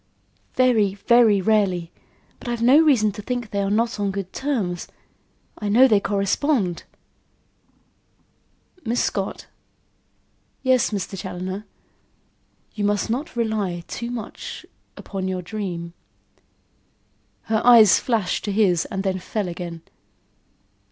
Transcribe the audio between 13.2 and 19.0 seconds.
rely too much upon your dream." Her eyes flashed to his